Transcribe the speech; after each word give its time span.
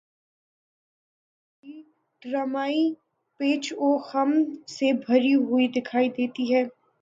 ان 1.63 1.71
کی 1.71 1.73
زندگی 1.73 1.89
ڈرامائی 2.21 2.83
پیچ 3.39 3.73
و 3.77 3.97
خم 4.07 4.31
سے 4.67 4.91
بھری 5.05 5.33
ہوئی 5.35 5.67
دکھائی 5.75 6.09
دیتی 6.17 6.53
ہے 6.53 6.63